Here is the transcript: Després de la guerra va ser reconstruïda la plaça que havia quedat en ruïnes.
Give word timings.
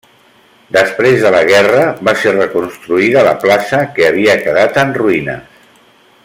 Després 0.75 1.19
de 1.25 1.31
la 1.35 1.41
guerra 1.49 1.83
va 2.07 2.15
ser 2.23 2.33
reconstruïda 2.37 3.27
la 3.31 3.35
plaça 3.45 3.83
que 3.99 4.09
havia 4.09 4.39
quedat 4.47 4.81
en 4.87 4.97
ruïnes. 5.03 5.63